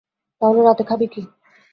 [0.41, 1.21] তাহলে রাতে খাবি কি?